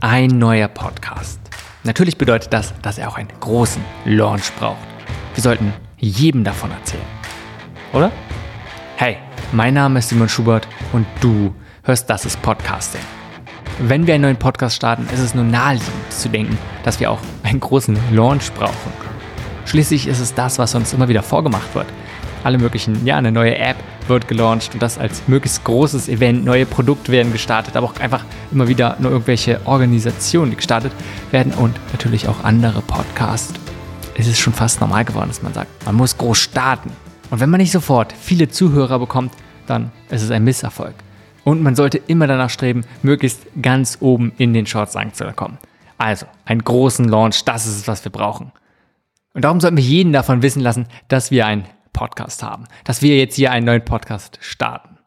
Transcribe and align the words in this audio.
ein 0.00 0.38
neuer 0.38 0.68
Podcast. 0.68 1.40
Natürlich 1.84 2.18
bedeutet 2.18 2.52
das, 2.52 2.74
dass 2.82 2.98
er 2.98 3.08
auch 3.08 3.16
einen 3.16 3.30
großen 3.40 3.82
Launch 4.04 4.52
braucht. 4.58 4.76
Wir 5.34 5.42
sollten 5.42 5.72
jedem 5.98 6.44
davon 6.44 6.70
erzählen. 6.70 7.04
Oder? 7.92 8.10
Hey, 8.96 9.16
mein 9.52 9.74
Name 9.74 10.00
ist 10.00 10.08
Simon 10.08 10.28
Schubert 10.28 10.68
und 10.92 11.06
du 11.20 11.54
hörst 11.84 12.10
Das 12.10 12.26
ist 12.26 12.40
Podcasting. 12.42 13.00
Wenn 13.78 14.06
wir 14.06 14.14
einen 14.14 14.22
neuen 14.22 14.38
Podcast 14.38 14.76
starten, 14.76 15.06
ist 15.12 15.20
es 15.20 15.34
nur 15.34 15.44
naheliegend 15.44 16.12
zu 16.12 16.28
denken, 16.28 16.58
dass 16.82 17.00
wir 17.00 17.10
auch 17.10 17.20
einen 17.42 17.60
großen 17.60 17.98
Launch 18.14 18.52
brauchen. 18.54 18.92
Schließlich 19.64 20.06
ist 20.06 20.20
es 20.20 20.34
das, 20.34 20.58
was 20.58 20.74
uns 20.74 20.92
immer 20.92 21.08
wieder 21.08 21.22
vorgemacht 21.22 21.74
wird. 21.74 21.86
Alle 22.44 22.58
möglichen, 22.58 23.04
ja, 23.06 23.16
eine 23.16 23.32
neue 23.32 23.56
App 23.58 23.76
wird 24.08 24.28
gelauncht 24.28 24.74
und 24.74 24.82
das 24.82 24.98
als 24.98 25.26
möglichst 25.26 25.64
großes 25.64 26.08
Event. 26.08 26.44
Neue 26.44 26.66
Produkte 26.66 27.12
werden 27.12 27.32
gestartet, 27.32 27.76
aber 27.76 27.86
auch 27.86 28.00
einfach 28.00 28.24
immer 28.52 28.68
wieder 28.68 28.96
nur 28.98 29.10
irgendwelche 29.10 29.60
Organisationen, 29.64 30.50
die 30.50 30.56
gestartet 30.56 30.92
werden 31.30 31.52
und 31.52 31.74
natürlich 31.92 32.28
auch 32.28 32.44
andere 32.44 32.82
Podcasts. 32.82 33.54
Es 34.16 34.26
ist 34.26 34.38
schon 34.38 34.52
fast 34.52 34.80
normal 34.80 35.04
geworden, 35.04 35.28
dass 35.28 35.42
man 35.42 35.52
sagt, 35.52 35.84
man 35.84 35.94
muss 35.94 36.16
groß 36.16 36.38
starten. 36.38 36.90
Und 37.30 37.40
wenn 37.40 37.50
man 37.50 37.60
nicht 37.60 37.72
sofort 37.72 38.12
viele 38.12 38.48
Zuhörer 38.48 38.98
bekommt, 38.98 39.32
dann 39.66 39.90
ist 40.10 40.22
es 40.22 40.30
ein 40.30 40.44
Misserfolg. 40.44 40.94
Und 41.44 41.62
man 41.62 41.76
sollte 41.76 41.98
immer 41.98 42.26
danach 42.26 42.50
streben, 42.50 42.84
möglichst 43.02 43.40
ganz 43.60 43.98
oben 44.00 44.32
in 44.38 44.52
den 44.52 44.66
Shorts 44.66 44.96
kommen. 45.36 45.58
Also, 45.98 46.26
einen 46.44 46.64
großen 46.64 47.08
Launch, 47.08 47.44
das 47.44 47.66
ist 47.66 47.76
es, 47.76 47.88
was 47.88 48.04
wir 48.04 48.12
brauchen. 48.12 48.52
Und 49.32 49.44
darum 49.44 49.60
sollten 49.60 49.76
wir 49.76 49.84
jeden 49.84 50.12
davon 50.12 50.42
wissen 50.42 50.60
lassen, 50.60 50.86
dass 51.08 51.30
wir 51.30 51.46
einen 51.46 51.64
Podcast 51.96 52.42
haben, 52.42 52.64
dass 52.84 53.02
wir 53.02 53.16
jetzt 53.16 53.34
hier 53.34 53.50
einen 53.50 53.66
neuen 53.66 53.84
Podcast 53.84 54.38
starten. 54.42 54.98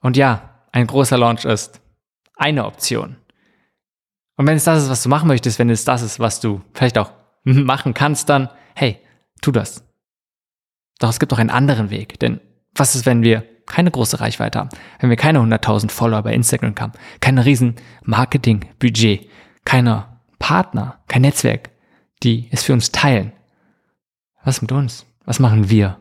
Und 0.00 0.16
ja, 0.16 0.64
ein 0.72 0.86
großer 0.86 1.18
Launch 1.18 1.44
ist 1.44 1.80
eine 2.36 2.64
Option. 2.64 3.16
Und 4.36 4.46
wenn 4.46 4.56
es 4.56 4.64
das 4.64 4.82
ist, 4.82 4.90
was 4.90 5.02
du 5.02 5.08
machen 5.10 5.28
möchtest, 5.28 5.58
wenn 5.58 5.70
es 5.70 5.84
das 5.84 6.02
ist, 6.02 6.18
was 6.18 6.40
du 6.40 6.62
vielleicht 6.72 6.98
auch 6.98 7.12
machen 7.44 7.94
kannst, 7.94 8.28
dann 8.28 8.48
hey, 8.74 8.98
tu 9.40 9.52
das. 9.52 9.84
Doch 10.98 11.10
es 11.10 11.20
gibt 11.20 11.32
auch 11.32 11.38
einen 11.38 11.50
anderen 11.50 11.90
Weg, 11.90 12.18
denn 12.18 12.40
was 12.74 12.94
ist, 12.94 13.06
wenn 13.06 13.22
wir 13.22 13.44
keine 13.66 13.90
große 13.90 14.20
Reichweite 14.20 14.58
haben, 14.58 14.70
wenn 15.00 15.10
wir 15.10 15.16
keine 15.16 15.40
100.000 15.40 15.90
Follower 15.90 16.22
bei 16.22 16.34
Instagram 16.34 16.74
haben, 16.80 16.92
kein 17.20 17.38
riesen 17.38 17.76
Marketingbudget, 18.02 19.28
keine 19.64 20.06
Partner, 20.38 21.00
kein 21.06 21.22
Netzwerk, 21.22 21.70
die 22.22 22.48
es 22.50 22.62
für 22.62 22.72
uns 22.72 22.92
teilen, 22.92 23.32
was 24.42 24.62
mit 24.62 24.72
uns? 24.72 25.06
Was 25.24 25.38
machen 25.38 25.70
wir? 25.70 25.98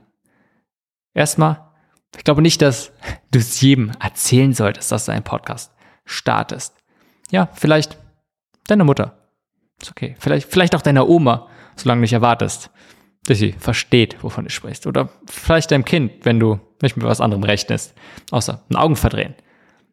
Erstmal, 1.14 1.70
ich 2.18 2.24
glaube 2.24 2.42
nicht, 2.42 2.62
dass 2.62 2.92
du 3.32 3.40
es 3.40 3.62
jedem 3.62 3.92
erzählen 4.00 4.54
solltest, 4.54 4.92
dass 4.92 5.06
du 5.06 5.12
einen 5.12 5.24
Podcast 5.24 5.74
startest. 6.06 6.76
Ja, 7.32 7.50
vielleicht 7.54 7.98
deiner 8.68 8.84
Mutter. 8.84 9.18
Ist 9.82 9.92
okay. 9.92 10.16
Vielleicht, 10.20 10.50
vielleicht 10.52 10.76
auch 10.76 10.82
deiner 10.82 11.08
Oma, 11.08 11.48
solange 11.76 12.00
du 12.00 12.04
nicht 12.04 12.14
erwartest, 12.14 12.70
dass 13.26 13.38
sie 13.38 13.54
versteht, 13.54 14.22
wovon 14.24 14.46
du 14.46 14.50
sprichst. 14.50 14.88
Oder 14.88 15.10
vielleicht 15.26 15.72
deinem 15.72 15.86
Kind, 15.86 16.26
wenn 16.26 16.40
du 16.40 16.60
nicht 16.82 16.98
mit 16.98 17.06
was 17.06 17.22
anderem 17.22 17.44
rechnest, 17.44 17.94
außer 18.32 18.64
ein 18.70 18.76
Augen 18.76 18.96
verdrehen. 18.96 19.36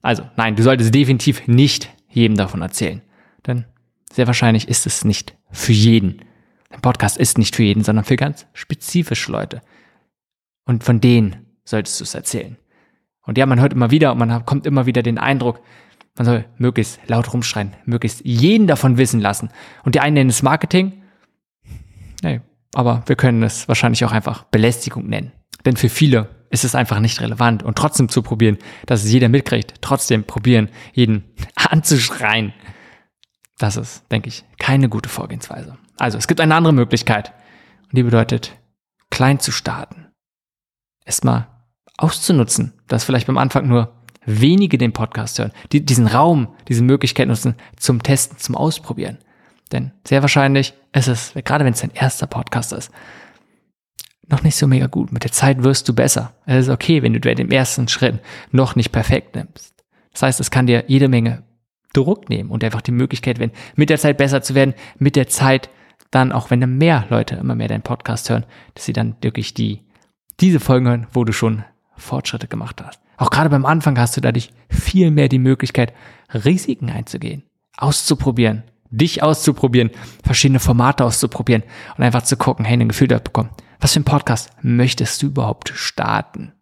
Also, 0.02 0.28
nein, 0.36 0.56
du 0.56 0.62
solltest 0.62 0.94
definitiv 0.94 1.46
nicht 1.46 1.90
jedem 2.08 2.36
davon 2.36 2.62
erzählen. 2.62 3.02
Denn 3.46 3.66
sehr 4.12 4.26
wahrscheinlich 4.26 4.68
ist 4.68 4.86
es 4.86 5.04
nicht 5.04 5.36
für 5.50 5.72
jeden. 5.72 6.24
Ein 6.70 6.80
Podcast 6.80 7.16
ist 7.16 7.38
nicht 7.38 7.56
für 7.56 7.62
jeden, 7.62 7.84
sondern 7.84 8.04
für 8.04 8.16
ganz 8.16 8.46
spezifische 8.52 9.30
Leute. 9.30 9.62
Und 10.70 10.84
von 10.84 11.00
denen 11.00 11.46
solltest 11.64 11.98
du 11.98 12.04
es 12.04 12.14
erzählen. 12.14 12.56
Und 13.22 13.36
ja, 13.36 13.44
man 13.44 13.58
hört 13.58 13.72
immer 13.72 13.90
wieder 13.90 14.12
und 14.12 14.18
man 14.18 14.46
kommt 14.46 14.66
immer 14.66 14.86
wieder 14.86 15.02
den 15.02 15.18
Eindruck, 15.18 15.60
man 16.16 16.24
soll 16.24 16.44
möglichst 16.58 17.00
laut 17.08 17.32
rumschreien, 17.32 17.74
möglichst 17.86 18.24
jeden 18.24 18.68
davon 18.68 18.96
wissen 18.96 19.18
lassen. 19.18 19.48
Und 19.82 19.96
die 19.96 20.00
einen 20.00 20.14
nennen 20.14 20.30
es 20.30 20.44
Marketing. 20.44 21.02
Nee, 22.22 22.40
aber 22.72 23.02
wir 23.06 23.16
können 23.16 23.42
es 23.42 23.66
wahrscheinlich 23.66 24.04
auch 24.04 24.12
einfach 24.12 24.44
Belästigung 24.44 25.08
nennen. 25.08 25.32
Denn 25.64 25.76
für 25.76 25.88
viele 25.88 26.28
ist 26.50 26.62
es 26.62 26.76
einfach 26.76 27.00
nicht 27.00 27.20
relevant 27.20 27.64
und 27.64 27.76
trotzdem 27.76 28.08
zu 28.08 28.22
probieren, 28.22 28.56
dass 28.86 29.02
es 29.02 29.10
jeder 29.10 29.28
mitkriegt, 29.28 29.74
trotzdem 29.80 30.22
probieren, 30.22 30.68
jeden 30.92 31.24
anzuschreien. 31.56 32.52
Das 33.58 33.76
ist, 33.76 34.04
denke 34.12 34.28
ich, 34.28 34.44
keine 34.60 34.88
gute 34.88 35.08
Vorgehensweise. 35.08 35.78
Also 35.98 36.16
es 36.16 36.28
gibt 36.28 36.40
eine 36.40 36.54
andere 36.54 36.74
Möglichkeit 36.74 37.32
und 37.88 37.98
die 37.98 38.04
bedeutet, 38.04 38.56
klein 39.10 39.40
zu 39.40 39.50
starten. 39.50 40.06
Erstmal 41.10 41.48
auszunutzen, 41.96 42.72
dass 42.86 43.02
vielleicht 43.02 43.26
beim 43.26 43.36
Anfang 43.36 43.66
nur 43.66 43.92
wenige 44.24 44.78
den 44.78 44.92
Podcast 44.92 45.40
hören, 45.40 45.50
die 45.72 45.84
diesen 45.84 46.06
Raum, 46.06 46.54
diese 46.68 46.84
Möglichkeit 46.84 47.26
nutzen 47.26 47.56
zum 47.76 48.00
Testen, 48.00 48.38
zum 48.38 48.54
Ausprobieren. 48.54 49.18
Denn 49.72 49.90
sehr 50.06 50.22
wahrscheinlich 50.22 50.72
ist 50.92 51.08
es, 51.08 51.34
gerade 51.44 51.64
wenn 51.64 51.72
es 51.72 51.80
dein 51.80 51.90
erster 51.90 52.28
Podcast 52.28 52.72
ist, 52.72 52.92
noch 54.28 54.44
nicht 54.44 54.54
so 54.54 54.68
mega 54.68 54.86
gut. 54.86 55.10
Mit 55.10 55.24
der 55.24 55.32
Zeit 55.32 55.64
wirst 55.64 55.88
du 55.88 55.96
besser. 55.96 56.32
Es 56.46 56.68
ist 56.68 56.72
okay, 56.72 57.02
wenn 57.02 57.12
du 57.12 57.18
den 57.18 57.50
ersten 57.50 57.88
Schritt 57.88 58.20
noch 58.52 58.76
nicht 58.76 58.92
perfekt 58.92 59.34
nimmst. 59.34 59.74
Das 60.12 60.22
heißt, 60.22 60.38
es 60.38 60.52
kann 60.52 60.68
dir 60.68 60.84
jede 60.86 61.08
Menge 61.08 61.42
Druck 61.92 62.28
nehmen 62.28 62.50
und 62.50 62.62
einfach 62.62 62.82
die 62.82 62.92
Möglichkeit, 62.92 63.40
wenn 63.40 63.50
mit 63.74 63.90
der 63.90 63.98
Zeit 63.98 64.16
besser 64.16 64.42
zu 64.42 64.54
werden, 64.54 64.74
mit 65.00 65.16
der 65.16 65.26
Zeit 65.26 65.70
dann, 66.12 66.30
auch 66.30 66.52
wenn 66.52 66.60
dann 66.60 66.78
mehr 66.78 67.06
Leute 67.10 67.34
immer 67.34 67.56
mehr 67.56 67.66
deinen 67.66 67.82
Podcast 67.82 68.30
hören, 68.30 68.46
dass 68.74 68.84
sie 68.84 68.92
dann 68.92 69.16
wirklich 69.22 69.54
die, 69.54 69.80
diese 70.40 70.60
Folgen 70.60 70.86
hören, 70.86 71.06
wo 71.12 71.24
du 71.24 71.32
schon 71.32 71.64
Fortschritte 71.96 72.48
gemacht 72.48 72.82
hast. 72.84 73.00
Auch 73.16 73.30
gerade 73.30 73.50
beim 73.50 73.66
Anfang 73.66 73.98
hast 73.98 74.16
du 74.16 74.20
dadurch 74.20 74.50
viel 74.70 75.10
mehr 75.10 75.28
die 75.28 75.38
Möglichkeit, 75.38 75.92
Risiken 76.32 76.90
einzugehen, 76.90 77.42
auszuprobieren, 77.76 78.62
dich 78.90 79.22
auszuprobieren, 79.22 79.90
verschiedene 80.24 80.60
Formate 80.60 81.04
auszuprobieren 81.04 81.62
und 81.96 82.04
einfach 82.04 82.22
zu 82.22 82.36
gucken, 82.36 82.64
hey, 82.64 82.80
ein 82.80 82.88
Gefühl 82.88 83.08
dafür 83.08 83.24
bekommen. 83.24 83.50
Was 83.78 83.92
für 83.92 84.00
ein 84.00 84.04
Podcast 84.04 84.50
möchtest 84.62 85.22
du 85.22 85.26
überhaupt 85.26 85.72
starten? 85.74 86.52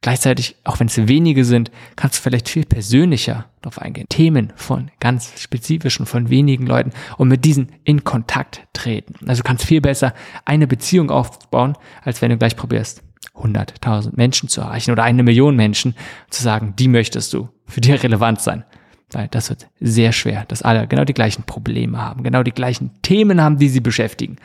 Gleichzeitig, 0.00 0.54
auch 0.62 0.78
wenn 0.78 0.86
es 0.86 1.08
wenige 1.08 1.44
sind, 1.44 1.72
kannst 1.96 2.18
du 2.18 2.22
vielleicht 2.22 2.48
viel 2.48 2.64
persönlicher 2.64 3.46
darauf 3.62 3.82
eingehen. 3.82 4.06
Themen 4.08 4.52
von 4.54 4.92
ganz 5.00 5.40
spezifischen, 5.40 6.06
von 6.06 6.30
wenigen 6.30 6.66
Leuten 6.66 6.92
und 7.16 7.26
mit 7.26 7.44
diesen 7.44 7.72
in 7.82 8.04
Kontakt 8.04 8.62
treten. 8.72 9.14
Also 9.28 9.42
kannst 9.42 9.64
viel 9.64 9.80
besser 9.80 10.14
eine 10.44 10.68
Beziehung 10.68 11.10
aufbauen, 11.10 11.74
als 12.04 12.22
wenn 12.22 12.30
du 12.30 12.38
gleich 12.38 12.54
probierst, 12.54 13.02
100.000 13.34 14.12
Menschen 14.14 14.48
zu 14.48 14.60
erreichen 14.60 14.92
oder 14.92 15.02
eine 15.02 15.24
Million 15.24 15.56
Menschen 15.56 15.96
zu 16.30 16.42
sagen, 16.44 16.74
die 16.78 16.88
möchtest 16.88 17.32
du 17.32 17.48
für 17.66 17.80
dich 17.80 18.00
relevant 18.02 18.40
sein. 18.40 18.64
Weil 19.10 19.26
das 19.28 19.48
wird 19.48 19.68
sehr 19.80 20.12
schwer, 20.12 20.44
dass 20.46 20.62
alle 20.62 20.86
genau 20.86 21.04
die 21.04 21.14
gleichen 21.14 21.42
Probleme 21.42 21.98
haben, 22.00 22.22
genau 22.22 22.44
die 22.44 22.52
gleichen 22.52 22.90
Themen 23.02 23.42
haben, 23.42 23.58
die 23.58 23.68
sie 23.68 23.80
beschäftigen. 23.80 24.36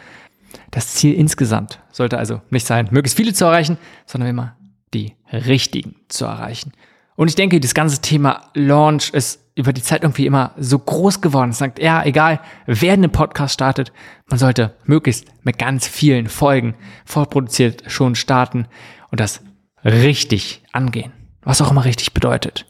Das 0.72 0.96
Ziel 0.96 1.14
insgesamt 1.14 1.80
sollte 1.92 2.18
also 2.18 2.42
nicht 2.50 2.66
sein, 2.66 2.88
möglichst 2.90 3.18
viele 3.18 3.34
zu 3.34 3.46
erreichen, 3.46 3.78
sondern 4.06 4.30
immer 4.30 4.56
die 4.94 5.16
richtigen 5.32 5.96
zu 6.08 6.26
erreichen. 6.26 6.74
Und 7.16 7.28
ich 7.28 7.36
denke, 7.36 7.60
das 7.60 7.74
ganze 7.74 8.02
Thema 8.02 8.50
Launch 8.54 9.10
ist 9.12 9.40
über 9.56 9.72
die 9.72 9.84
Zeit 9.84 10.04
irgendwie 10.04 10.26
immer 10.26 10.54
so 10.58 10.80
groß 10.80 11.22
geworden. 11.22 11.52
Es 11.52 11.60
sagt, 11.60 11.80
ja, 11.80 12.04
egal, 12.04 12.40
wer 12.66 12.94
einen 12.94 13.12
Podcast 13.12 13.54
startet, 13.54 13.94
man 14.28 14.40
sollte 14.40 14.76
möglichst 14.86 15.28
mit 15.44 15.60
ganz 15.60 15.88
vielen 15.88 16.28
Folgen 16.28 16.74
vorproduziert 17.06 17.84
schon 17.88 18.16
starten 18.16 18.68
und 19.12 19.20
das 19.20 19.42
richtig 19.84 20.64
angehen. 20.72 21.12
Was 21.44 21.62
auch 21.62 21.70
immer 21.70 21.86
richtig 21.86 22.14
bedeutet. 22.14 22.66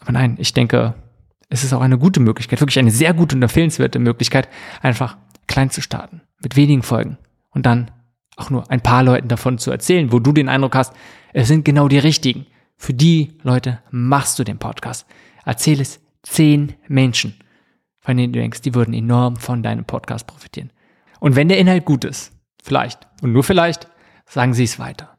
Aber 0.00 0.12
nein, 0.12 0.36
ich 0.38 0.54
denke, 0.54 0.94
es 1.50 1.64
ist 1.64 1.74
auch 1.74 1.82
eine 1.82 1.98
gute 1.98 2.20
Möglichkeit, 2.20 2.60
wirklich 2.60 2.78
eine 2.78 2.92
sehr 2.92 3.12
gute 3.12 3.36
und 3.36 3.42
empfehlenswerte 3.42 3.98
Möglichkeit, 3.98 4.48
einfach 4.80 5.18
klein 5.46 5.68
zu 5.68 5.82
starten, 5.82 6.22
mit 6.42 6.56
wenigen 6.56 6.82
Folgen 6.82 7.18
und 7.50 7.66
dann 7.66 7.90
auch 8.40 8.50
nur 8.50 8.70
ein 8.70 8.80
paar 8.80 9.02
Leuten 9.02 9.28
davon 9.28 9.58
zu 9.58 9.70
erzählen, 9.70 10.12
wo 10.12 10.18
du 10.18 10.32
den 10.32 10.48
Eindruck 10.48 10.74
hast, 10.74 10.92
es 11.32 11.48
sind 11.48 11.64
genau 11.64 11.88
die 11.88 11.98
richtigen. 11.98 12.46
Für 12.76 12.94
die 12.94 13.32
Leute 13.42 13.80
machst 13.90 14.38
du 14.38 14.44
den 14.44 14.58
Podcast. 14.58 15.06
Erzähl 15.44 15.80
es 15.80 16.00
zehn 16.22 16.74
Menschen, 16.88 17.34
von 18.00 18.16
denen 18.16 18.32
du 18.32 18.40
denkst, 18.40 18.62
die 18.62 18.74
würden 18.74 18.94
enorm 18.94 19.36
von 19.36 19.62
deinem 19.62 19.84
Podcast 19.84 20.26
profitieren. 20.26 20.72
Und 21.20 21.36
wenn 21.36 21.48
der 21.48 21.58
Inhalt 21.58 21.84
gut 21.84 22.04
ist, 22.04 22.32
vielleicht 22.62 23.06
und 23.22 23.32
nur 23.32 23.44
vielleicht, 23.44 23.88
sagen 24.26 24.54
sie 24.54 24.64
es 24.64 24.78
weiter. 24.78 25.18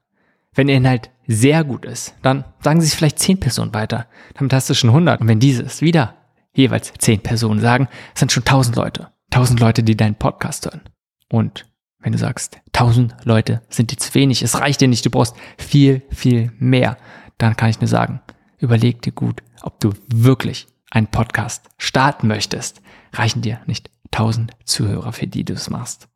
Wenn 0.54 0.68
der 0.68 0.78
Inhalt 0.78 1.12
sehr 1.28 1.64
gut 1.64 1.86
ist, 1.86 2.16
dann 2.22 2.44
sagen 2.60 2.82
sie 2.82 2.88
es 2.88 2.96
vielleicht 2.96 3.20
zehn 3.20 3.40
Personen 3.40 3.74
weiter. 3.74 4.08
Damit 4.34 4.54
hast 4.54 4.70
du 4.70 4.74
schon 4.74 4.90
100. 4.90 5.22
Und 5.22 5.28
wenn 5.28 5.40
dieses 5.40 5.82
wieder 5.82 6.16
jeweils 6.54 6.94
zehn 6.98 7.22
Personen 7.22 7.62
sagen, 7.62 7.88
sind 8.16 8.32
schon 8.32 8.44
tausend 8.44 8.76
Leute. 8.76 9.10
Tausend 9.30 9.60
Leute, 9.60 9.84
die 9.84 9.96
deinen 9.96 10.16
Podcast 10.16 10.66
hören. 10.66 10.82
Und 11.30 11.71
wenn 12.02 12.12
du 12.12 12.18
sagst, 12.18 12.60
tausend 12.72 13.16
Leute 13.24 13.62
sind 13.70 13.92
dir 13.92 13.98
zu 13.98 14.14
wenig, 14.14 14.42
es 14.42 14.60
reicht 14.60 14.82
dir 14.82 14.88
nicht, 14.88 15.06
du 15.06 15.10
brauchst 15.10 15.36
viel, 15.58 16.02
viel 16.10 16.52
mehr, 16.60 16.98
dann 17.38 17.56
kann 17.56 17.70
ich 17.70 17.80
nur 17.80 17.88
sagen, 17.88 18.22
überleg 18.58 19.02
dir 19.02 19.12
gut, 19.12 19.42
ob 19.62 19.80
du 19.80 19.94
wirklich 20.08 20.68
einen 20.90 21.08
Podcast 21.08 21.70
starten 21.78 22.28
möchtest. 22.28 22.82
Reichen 23.14 23.42
dir 23.42 23.60
nicht 23.66 23.90
tausend 24.12 24.52
Zuhörer, 24.66 25.14
für 25.14 25.28
die 25.28 25.44
du 25.44 25.54
es 25.54 25.70
machst. 25.70 26.08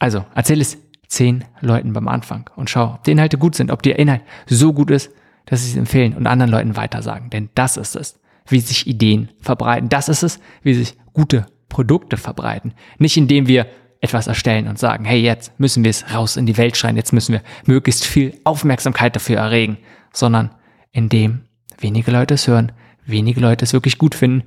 Also, 0.00 0.24
erzähl 0.34 0.60
es 0.60 0.78
zehn 1.06 1.44
Leuten 1.60 1.92
beim 1.92 2.08
Anfang 2.08 2.48
und 2.56 2.70
schau, 2.70 2.94
ob 2.94 3.04
die 3.04 3.12
Inhalte 3.12 3.38
gut 3.38 3.54
sind, 3.54 3.70
ob 3.70 3.82
der 3.82 3.98
Inhalt 3.98 4.22
so 4.46 4.72
gut 4.72 4.90
ist, 4.90 5.10
dass 5.46 5.62
sie 5.62 5.70
es 5.72 5.76
empfehlen 5.76 6.14
und 6.14 6.26
anderen 6.26 6.50
Leuten 6.50 6.76
weitersagen. 6.76 7.30
Denn 7.30 7.50
das 7.54 7.76
ist 7.76 7.96
es. 7.96 8.18
wie 8.48 8.60
sich 8.60 8.86
Ideen 8.86 9.30
verbreiten. 9.40 9.88
Das 9.88 10.08
ist 10.08 10.22
es, 10.22 10.40
wie 10.62 10.74
sich 10.74 10.96
gute 11.12 11.46
Produkte 11.68 12.16
verbreiten. 12.16 12.74
Nicht 12.98 13.16
indem 13.16 13.46
wir 13.46 13.66
etwas 14.02 14.26
erstellen 14.26 14.68
und 14.68 14.78
sagen, 14.78 15.04
hey, 15.04 15.20
jetzt 15.20 15.58
müssen 15.58 15.84
wir 15.84 15.90
es 15.90 16.12
raus 16.12 16.36
in 16.36 16.44
die 16.44 16.58
Welt 16.58 16.76
schreien, 16.76 16.96
jetzt 16.96 17.12
müssen 17.12 17.32
wir 17.32 17.42
möglichst 17.64 18.04
viel 18.04 18.38
Aufmerksamkeit 18.44 19.14
dafür 19.16 19.38
erregen, 19.38 19.78
sondern 20.12 20.50
indem 20.90 21.42
wenige 21.78 22.10
Leute 22.10 22.34
es 22.34 22.48
hören, 22.48 22.72
wenige 23.06 23.40
Leute 23.40 23.64
es 23.64 23.72
wirklich 23.72 23.98
gut 23.98 24.14
finden 24.14 24.42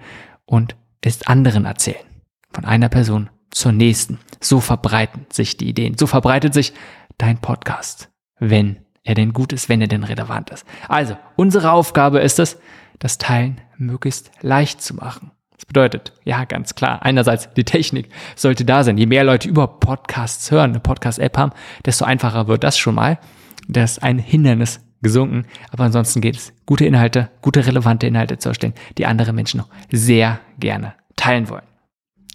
und 0.46 0.76
es 1.02 1.26
anderen 1.26 1.66
erzählen. 1.66 2.04
Von 2.52 2.66
einer 2.66 2.90
Person 2.90 3.30
zur 3.50 3.72
nächsten. 3.72 4.20
So 4.42 4.60
verbreiten 4.60 5.26
sich 5.32 5.56
die 5.56 5.70
Ideen. 5.70 5.98
So 5.98 6.06
verbreitet 6.06 6.54
sich 6.54 6.74
dein 7.18 7.38
Podcast, 7.38 8.10
wenn 8.40 8.78
er 9.04 9.16
denn 9.16 9.32
gut 9.32 9.54
ist, 9.54 9.70
wenn 9.70 9.82
er 9.82 9.88
denn 9.88 10.04
relevant 10.04 10.50
ist. 10.50 10.66
Also, 10.90 11.18
unsere 11.38 11.72
Aufgabe 11.72 12.20
ist 12.20 12.40
es, 12.40 12.60
das 13.00 13.18
Teilen 13.18 13.62
möglichst 13.78 14.32
leicht 14.42 14.82
zu 14.82 14.96
machen. 14.96 15.32
Das 15.56 15.66
bedeutet, 15.66 16.14
ja, 16.24 16.44
ganz 16.46 16.76
klar, 16.76 17.04
einerseits 17.04 17.54
die 17.54 17.64
Technik 17.64 18.10
sollte 18.36 18.66
da 18.66 18.84
sein. 18.84 18.98
Je 18.98 19.06
mehr 19.06 19.24
Leute 19.24 19.48
über 19.48 19.68
Podcasts 19.68 20.52
hören, 20.52 20.72
eine 20.72 20.80
Podcast-App 20.80 21.38
haben, 21.38 21.52
desto 21.86 22.06
einfacher 22.06 22.48
wird 22.48 22.64
das 22.64 22.78
schon 22.78 22.96
mal. 22.96 23.20
Das 23.68 23.94
ist 23.94 24.04
ein 24.04 24.20
Hindernis 24.20 24.82
gesunken. 25.02 25.46
Aber 25.72 25.84
ansonsten 25.84 26.20
geht 26.22 26.36
es, 26.36 26.54
gute 26.66 26.86
Inhalte, 26.86 27.30
gute 27.42 27.66
relevante 27.66 28.08
Inhalte 28.08 28.38
zu 28.38 28.50
erstellen, 28.50 28.74
die 28.98 29.06
andere 29.06 29.34
Menschen 29.34 29.60
noch 29.60 29.70
sehr 29.92 30.40
gerne 30.60 30.96
teilen 31.16 31.50
wollen. 31.50 31.66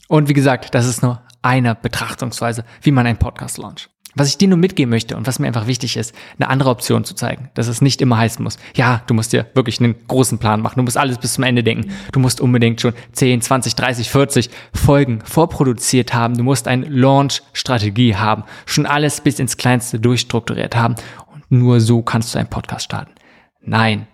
Und 0.09 0.29
wie 0.29 0.35
gesagt, 0.35 0.75
das 0.75 0.87
ist 0.87 1.03
nur 1.03 1.23
eine 1.43 1.75
Betrachtungsweise, 1.75 2.65
wie 2.83 2.91
man 2.91 3.07
einen 3.07 3.19
Podcast 3.19 3.59
launcht. 3.59 3.91
Was 4.15 4.29
ich 4.29 4.39
dir 4.39 4.49
nur 4.49 4.59
mitgeben 4.59 4.91
möchte 4.91 5.17
und 5.17 5.27
was 5.27 5.39
mir 5.39 5.47
einfach 5.47 5.69
wichtig 5.69 5.97
ist, 5.97 6.15
eine 6.39 6.49
andere 6.49 6.71
Option 6.71 7.05
zu 7.05 7.15
zeigen, 7.15 7.51
dass 7.55 7.69
es 7.69 7.81
nicht 7.81 8.03
immer 8.03 8.19
heißen 8.19 8.43
muss, 8.43 8.59
ja, 8.75 9.03
du 9.07 9.15
musst 9.15 9.33
dir 9.33 9.47
wirklich 9.55 9.81
einen 9.81 9.95
großen 10.09 10.39
Plan 10.39 10.61
machen, 10.61 10.79
du 10.79 10.83
musst 10.83 10.97
alles 10.97 11.19
bis 11.19 11.35
zum 11.35 11.45
Ende 11.45 11.63
denken, 11.63 11.93
du 12.11 12.19
musst 12.19 12.41
unbedingt 12.41 12.81
schon 12.81 12.93
10, 13.13 13.41
20, 13.41 13.77
30, 13.77 14.11
40 14.11 14.51
Folgen 14.75 15.21
vorproduziert 15.25 16.13
haben, 16.13 16.37
du 16.37 16.43
musst 16.43 16.67
eine 16.67 16.87
Launch-Strategie 16.87 18.17
haben, 18.17 18.45
schon 18.67 18.87
alles 18.87 19.21
bis 19.21 19.39
ins 19.39 19.57
Kleinste 19.57 20.01
durchstrukturiert 20.01 20.75
haben 20.75 20.97
und 21.33 21.51
nur 21.51 21.81
so 21.81 22.03
kannst 22.03 22.35
du 22.35 22.39
einen 22.39 22.51
Podcast 22.51 22.87
starten. 22.87 23.13
Nein. 23.61 24.09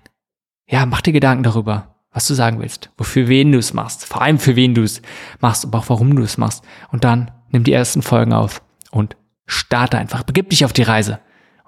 Ja, 0.68 0.84
mach 0.84 1.00
dir 1.00 1.12
Gedanken 1.12 1.44
darüber, 1.44 1.94
was 2.12 2.26
du 2.26 2.34
sagen 2.34 2.60
willst, 2.60 2.90
wofür 2.98 3.28
wen 3.28 3.52
du 3.52 3.58
es 3.58 3.72
machst, 3.72 4.04
vor 4.04 4.20
allem 4.20 4.38
für 4.38 4.56
wen 4.56 4.74
du 4.74 4.82
es 4.82 5.00
machst, 5.40 5.64
aber 5.64 5.78
auch 5.78 5.88
warum 5.88 6.16
du 6.16 6.22
es 6.22 6.36
machst 6.36 6.64
und 6.90 7.04
dann 7.04 7.30
nimm 7.50 7.64
die 7.64 7.72
ersten 7.72 8.02
Folgen 8.02 8.32
auf 8.32 8.62
und 8.90 9.16
starte 9.46 9.98
einfach, 9.98 10.22
begib 10.22 10.50
dich 10.50 10.64
auf 10.64 10.72
die 10.72 10.82
Reise. 10.82 11.20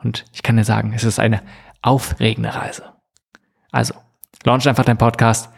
Und 0.02 0.24
ich 0.32 0.42
kann 0.42 0.56
dir 0.56 0.64
sagen, 0.64 0.92
es 0.94 1.04
ist 1.04 1.18
eine 1.18 1.42
aufregende 1.82 2.54
Reise. 2.54 2.92
Also, 3.70 3.94
launch 4.44 4.68
einfach 4.68 4.84
deinen 4.84 4.98
Podcast, 4.98 5.50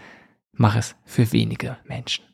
mach 0.52 0.76
es 0.76 0.94
für 1.04 1.32
wenige 1.32 1.76
Menschen. 1.84 2.24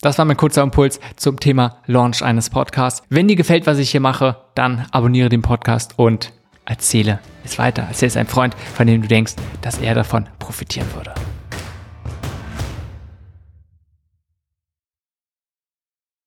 Das 0.00 0.16
war 0.16 0.24
mein 0.24 0.36
kurzer 0.36 0.62
Impuls 0.62 1.00
zum 1.16 1.40
Thema 1.40 1.82
Launch 1.86 2.22
eines 2.22 2.50
Podcasts. 2.50 3.02
Wenn 3.08 3.26
dir 3.26 3.34
gefällt, 3.34 3.66
was 3.66 3.78
ich 3.78 3.90
hier 3.90 4.00
mache, 4.00 4.36
dann 4.54 4.86
abonniere 4.92 5.28
den 5.28 5.42
Podcast 5.42 5.98
und 5.98 6.32
erzähle 6.64 7.18
es 7.44 7.58
weiter. 7.58 7.82
Erzähle 7.82 8.08
es 8.08 8.16
einem 8.16 8.28
Freund, 8.28 8.54
von 8.54 8.86
dem 8.86 9.02
du 9.02 9.08
denkst, 9.08 9.34
dass 9.60 9.78
er 9.78 9.96
davon 9.96 10.28
profitieren 10.38 10.86
würde. 10.94 11.14